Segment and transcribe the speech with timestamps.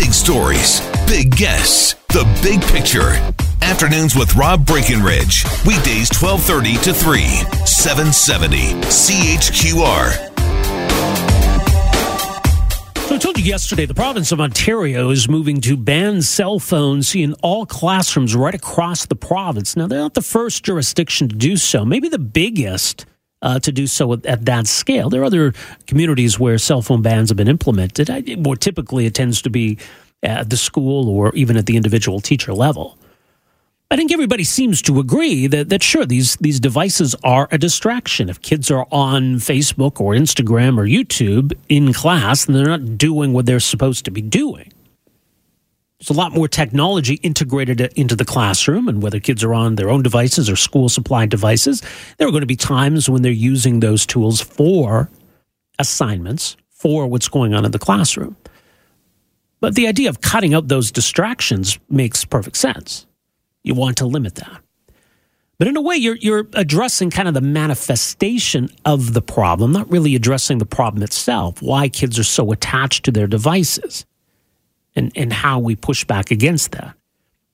[0.00, 3.10] Big stories, big guests, the big picture.
[3.60, 5.44] Afternoons with Rob Breckenridge.
[5.66, 7.20] Weekdays 1230 to 3,
[7.66, 10.12] 770 CHQR.
[13.08, 17.14] So I told you yesterday the province of Ontario is moving to ban cell phones
[17.14, 19.76] in all classrooms right across the province.
[19.76, 23.04] Now, they're not the first jurisdiction to do so, maybe the biggest
[23.42, 25.10] uh, to do so at that scale.
[25.10, 25.52] There are other
[25.86, 28.10] communities where cell phone bans have been implemented.
[28.10, 29.78] I, more typically, it tends to be
[30.22, 32.98] at the school or even at the individual teacher level.
[33.92, 38.28] I think everybody seems to agree that, that sure, these, these devices are a distraction.
[38.28, 43.32] If kids are on Facebook or Instagram or YouTube in class, and they're not doing
[43.32, 44.72] what they're supposed to be doing.
[46.00, 49.90] There's a lot more technology integrated into the classroom, and whether kids are on their
[49.90, 51.82] own devices or school supplied devices,
[52.16, 55.10] there are going to be times when they're using those tools for
[55.78, 58.34] assignments, for what's going on in the classroom.
[59.60, 63.06] But the idea of cutting out those distractions makes perfect sense
[63.62, 64.62] you want to limit that.
[65.58, 69.90] But in a way, you're, you're addressing kind of the manifestation of the problem, not
[69.90, 74.06] really addressing the problem itself, why kids are so attached to their devices
[74.96, 76.94] and, and how we push back against that.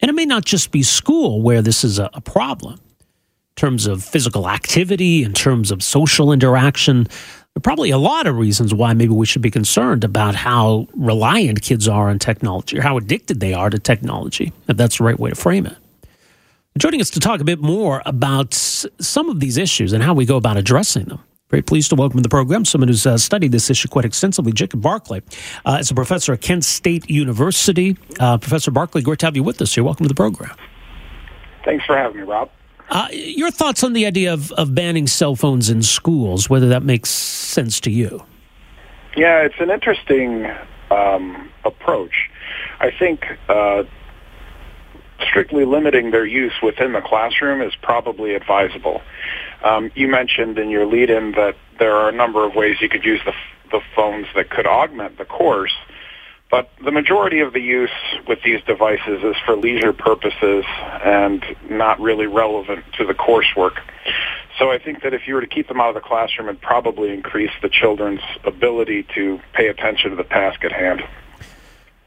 [0.00, 2.74] And it may not just be school where this is a, a problem.
[2.74, 8.26] In terms of physical activity, in terms of social interaction, there are probably a lot
[8.26, 12.78] of reasons why maybe we should be concerned about how reliant kids are on technology
[12.78, 15.76] or how addicted they are to technology, if that's the right way to frame it.
[16.78, 20.24] Joining us to talk a bit more about some of these issues and how we
[20.24, 21.20] go about addressing them.
[21.50, 24.52] Very pleased to welcome to the program someone who's uh, studied this issue quite extensively,
[24.52, 25.22] Jacob Barkley.
[25.66, 27.96] Uh, is a professor at Kent State University.
[28.20, 29.82] Uh, professor Barkley, great to have you with us here.
[29.82, 30.54] Welcome to the program.
[31.64, 32.50] Thanks for having me, Rob.
[32.88, 36.84] Uh, your thoughts on the idea of, of banning cell phones in schools, whether that
[36.84, 38.24] makes sense to you?
[39.16, 40.46] Yeah, it's an interesting
[40.92, 42.30] um, approach.
[42.78, 43.82] I think uh,
[45.28, 49.02] strictly limiting their use within the classroom is probably advisable.
[49.62, 53.04] Um, you mentioned in your lead-in that there are a number of ways you could
[53.04, 53.32] use the,
[53.70, 55.74] the phones that could augment the course,
[56.50, 57.90] but the majority of the use
[58.26, 60.64] with these devices is for leisure purposes
[61.04, 63.78] and not really relevant to the coursework.
[64.58, 66.60] So I think that if you were to keep them out of the classroom, it'd
[66.60, 71.02] probably increase the children's ability to pay attention to the task at hand.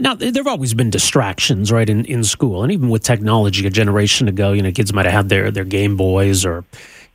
[0.00, 2.62] Now, there have always been distractions, right, in, in school.
[2.62, 5.64] And even with technology a generation ago, you know, kids might have had their, their
[5.64, 6.64] Game Boys or,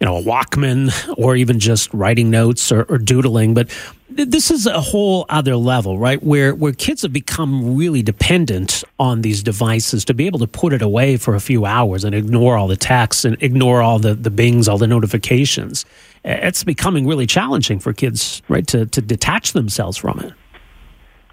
[0.02, 3.54] you know, a Walkman or even just writing notes or, or doodling.
[3.54, 3.70] But
[4.10, 9.22] this is a whole other level, right, where, where kids have become really dependent on
[9.22, 12.58] these devices to be able to put it away for a few hours and ignore
[12.58, 15.86] all the texts and ignore all the, the bings, all the notifications.
[16.26, 20.34] It's becoming really challenging for kids, right, to, to detach themselves from it.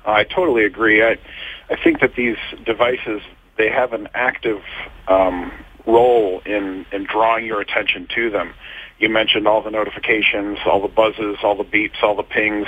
[0.05, 1.03] I totally agree.
[1.03, 1.19] I,
[1.69, 3.21] I think that these devices
[3.59, 4.63] they have an active
[5.09, 5.53] um,
[5.87, 8.55] role in in drawing your attention to them.
[8.99, 12.67] You mentioned all the notifications, all the buzzes, all the beeps, all the pings,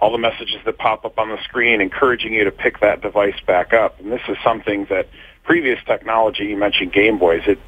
[0.00, 3.38] all the messages that pop up on the screen, encouraging you to pick that device
[3.46, 3.98] back up.
[4.00, 5.08] And this is something that
[5.42, 7.58] previous technology, you mentioned Game Boys, it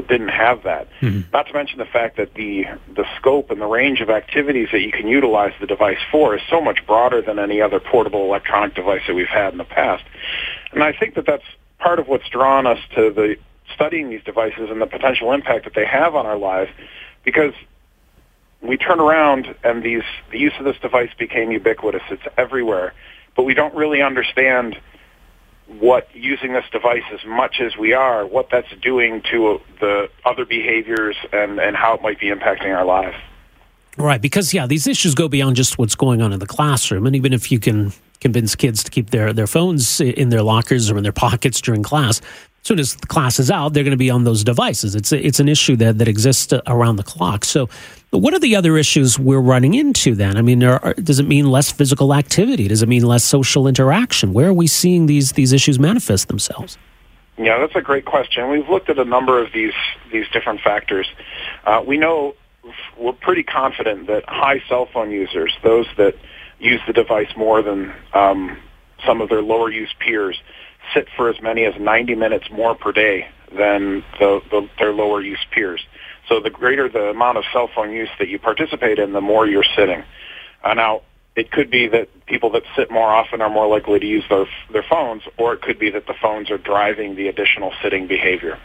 [0.00, 0.88] it didn't have that.
[1.00, 1.30] Mm-hmm.
[1.32, 4.80] Not to mention the fact that the the scope and the range of activities that
[4.80, 8.74] you can utilize the device for is so much broader than any other portable electronic
[8.74, 10.04] device that we've had in the past.
[10.72, 11.44] And I think that that's
[11.78, 13.36] part of what's drawn us to the
[13.74, 16.70] studying these devices and the potential impact that they have on our lives
[17.24, 17.54] because
[18.62, 22.02] we turn around and these the use of this device became ubiquitous.
[22.10, 22.94] It's everywhere.
[23.36, 24.78] But we don't really understand
[25.78, 30.44] what using this device as much as we are, what that's doing to the other
[30.44, 33.16] behaviors and, and how it might be impacting our lives.
[33.96, 37.14] Right, because yeah, these issues go beyond just what's going on in the classroom, and
[37.14, 40.96] even if you can convince kids to keep their, their phones in their lockers or
[40.96, 43.96] in their pockets during class, as soon as the class is out, they're going to
[43.96, 44.94] be on those devices.
[44.94, 47.44] It's a, it's an issue that that exists around the clock.
[47.44, 47.68] So,
[48.10, 50.36] what are the other issues we're running into then?
[50.36, 52.68] I mean, are, does it mean less physical activity?
[52.68, 54.32] Does it mean less social interaction?
[54.32, 56.78] Where are we seeing these these issues manifest themselves?
[57.38, 58.50] Yeah, that's a great question.
[58.50, 59.72] We've looked at a number of these
[60.12, 61.10] these different factors.
[61.64, 62.34] Uh, we know
[62.98, 66.14] we're pretty confident that high cell phone users, those that
[66.58, 68.58] use the device more than um,
[69.06, 70.40] some of their lower use peers
[70.94, 75.20] sit for as many as 90 minutes more per day than the, the, their lower
[75.20, 75.84] use peers.
[76.28, 79.46] So the greater the amount of cell phone use that you participate in, the more
[79.46, 80.04] you're sitting.
[80.62, 81.02] Uh, now,
[81.36, 84.46] it could be that people that sit more often are more likely to use their,
[84.72, 88.58] their phones, or it could be that the phones are driving the additional sitting behavior.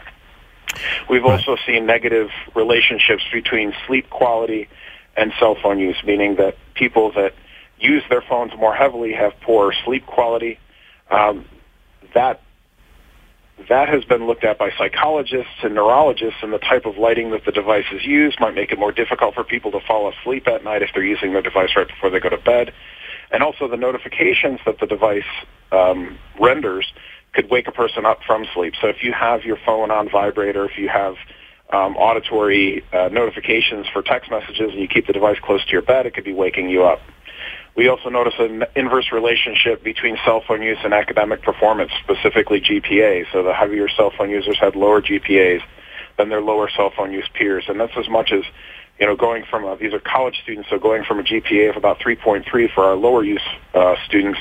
[1.08, 4.68] We've also seen negative relationships between sleep quality
[5.16, 7.34] and cell phone use, meaning that people that
[7.78, 10.58] use their phones more heavily have poor sleep quality.
[11.10, 11.46] Um,
[12.16, 12.40] that
[13.68, 17.44] that has been looked at by psychologists and neurologists, and the type of lighting that
[17.46, 20.82] the devices use might make it more difficult for people to fall asleep at night
[20.82, 22.72] if they're using the device right before they go to bed.
[23.30, 25.24] And also the notifications that the device
[25.72, 26.86] um, renders
[27.32, 28.74] could wake a person up from sleep.
[28.80, 31.14] So if you have your phone on vibrator, if you have
[31.72, 35.82] um, auditory uh, notifications for text messages and you keep the device close to your
[35.82, 37.00] bed, it could be waking you up.
[37.76, 43.26] We also notice an inverse relationship between cell phone use and academic performance, specifically GPA.
[43.32, 45.60] So the heavier cell phone users had lower GPAs
[46.16, 47.64] than their lower cell phone use peers.
[47.68, 48.44] And that's as much as,
[48.98, 51.76] you know, going from, a, these are college students, so going from a GPA of
[51.76, 52.44] about 3.3
[52.74, 53.42] for our lower use
[53.74, 54.38] uh, students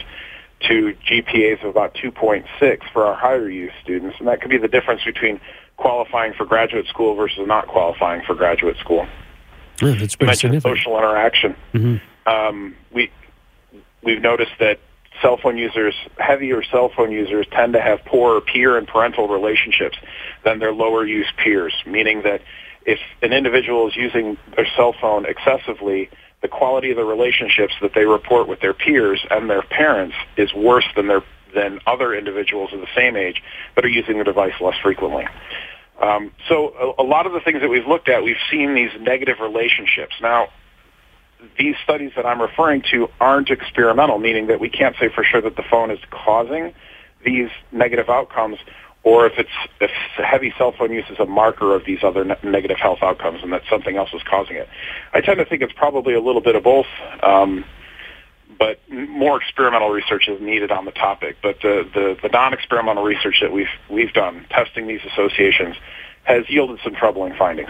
[0.69, 2.45] to GPAs of about 2.6
[2.93, 4.15] for our higher use students.
[4.17, 5.41] And that could be the difference between
[5.75, 9.05] qualifying for graduate school versus not qualifying for graduate school.
[9.81, 11.53] Yeah, that's you mentioned social interaction.
[11.73, 12.29] Mm-hmm.
[12.29, 13.11] Um, we
[14.05, 14.79] we've noticed that
[15.21, 19.97] cell phone users, heavier cell phone users, tend to have poorer peer and parental relationships
[20.43, 22.41] than their lower use peers, meaning that
[22.85, 26.09] if an individual is using their cell phone excessively,
[26.41, 30.53] the quality of the relationships that they report with their peers and their parents is
[30.53, 31.23] worse than their
[31.55, 33.41] than other individuals of the same age
[33.75, 35.25] that are using the device less frequently.
[36.01, 38.91] Um, so a, a lot of the things that we've looked at, we've seen these
[38.99, 40.13] negative relationships.
[40.21, 40.49] Now,
[41.57, 45.41] these studies that I'm referring to aren't experimental, meaning that we can't say for sure
[45.41, 46.73] that the phone is causing
[47.23, 48.57] these negative outcomes,
[49.03, 49.49] or if it's
[49.79, 53.41] if heavy cell phone use is a marker of these other ne- negative health outcomes,
[53.43, 54.67] and that something else is causing it.
[55.13, 56.87] I tend to think it's probably a little bit of both,
[57.23, 57.65] um,
[58.57, 61.37] but more experimental research is needed on the topic.
[61.41, 65.75] But the, the, the non-experimental research that we've we've done testing these associations
[66.23, 67.69] has yielded some troubling findings.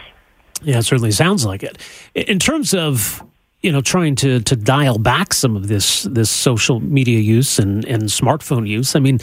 [0.61, 1.77] Yeah, it certainly sounds like it.
[2.13, 3.21] In terms of
[3.65, 7.83] you know, trying to to dial back some of this this social media use and
[7.85, 8.95] and smartphone use.
[8.95, 9.19] I mean,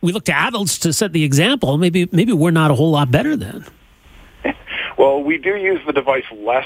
[0.00, 1.78] we look to adults to set the example.
[1.78, 3.64] Maybe maybe we're not a whole lot better then.
[4.98, 6.64] Well, we do use the device less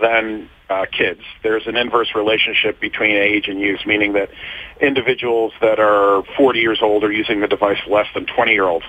[0.00, 1.22] than uh, kids.
[1.42, 4.30] There's an inverse relationship between age and use, meaning that
[4.80, 8.84] individuals that are 40 years old are using the device less than 20 year olds.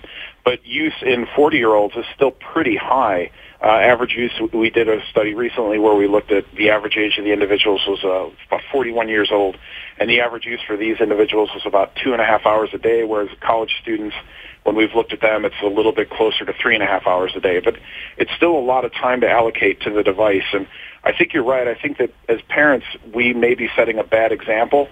[0.45, 3.31] But use in 40 year olds is still pretty high
[3.63, 7.17] uh, average use, we did a study recently where we looked at the average age
[7.17, 9.57] of the individuals was uh, about 41 years old,
[9.97, 12.77] and the average use for these individuals was about two and a half hours a
[12.77, 14.15] day, whereas college students,
[14.63, 17.07] when we've looked at them, it's a little bit closer to three and a half
[17.07, 17.61] hours a day.
[17.61, 17.77] But
[18.17, 20.67] it's still a lot of time to allocate to the device, and
[21.05, 21.65] I think you're right.
[21.65, 24.89] I think that as parents, we may be setting a bad example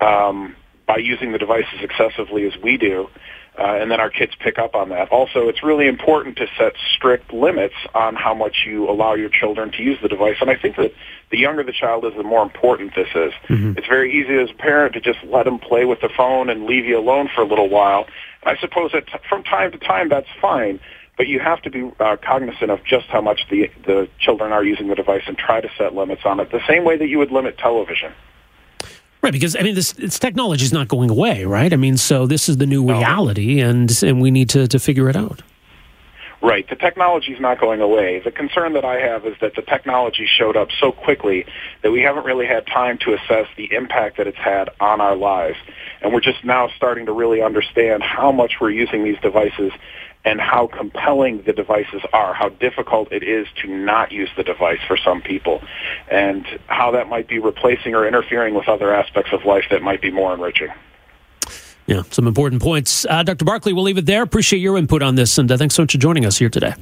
[0.00, 0.56] um,
[0.86, 3.10] by using the devices excessively as we do
[3.58, 5.08] uh, and then our kids pick up on that.
[5.10, 9.70] Also, it's really important to set strict limits on how much you allow your children
[9.72, 10.36] to use the device.
[10.40, 10.92] And I think that
[11.30, 13.32] the younger the child is, the more important this is.
[13.48, 13.78] Mm-hmm.
[13.78, 16.64] It's very easy as a parent to just let them play with the phone and
[16.64, 18.06] leave you alone for a little while.
[18.42, 20.80] And I suppose that t- from time to time that's fine,
[21.16, 24.64] but you have to be uh, cognizant of just how much the the children are
[24.64, 27.18] using the device and try to set limits on it, the same way that you
[27.18, 28.12] would limit television.
[29.24, 31.72] Right, because I mean, this, technology is not going away, right?
[31.72, 35.08] I mean, so this is the new reality, and and we need to to figure
[35.08, 35.40] it out.
[36.44, 36.68] Right.
[36.68, 38.20] The technology is not going away.
[38.22, 41.46] The concern that I have is that the technology showed up so quickly
[41.82, 45.16] that we haven't really had time to assess the impact that it's had on our
[45.16, 45.56] lives.
[46.02, 49.72] And we're just now starting to really understand how much we're using these devices
[50.26, 54.80] and how compelling the devices are, how difficult it is to not use the device
[54.86, 55.62] for some people,
[56.10, 60.02] and how that might be replacing or interfering with other aspects of life that might
[60.02, 60.68] be more enriching.
[61.86, 63.04] Yeah, some important points.
[63.04, 63.44] Uh, Dr.
[63.44, 64.22] Barkley, we'll leave it there.
[64.22, 66.74] Appreciate your input on this, and uh, thanks so much for joining us here today.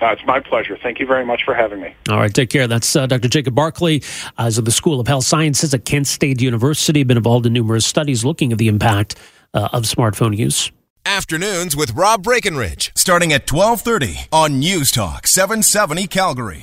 [0.00, 0.76] Uh, it's my pleasure.
[0.82, 1.94] Thank you very much for having me.
[2.08, 2.66] All right, take care.
[2.66, 3.28] That's uh, Dr.
[3.28, 4.02] Jacob Barkley,
[4.36, 7.04] uh, of the School of Health Sciences at Kent State University.
[7.04, 9.16] Been involved in numerous studies looking at the impact
[9.54, 10.72] uh, of smartphone use.
[11.04, 16.60] Afternoons with Rob Breckenridge, starting at 1230 on News Talk 770 Calgary.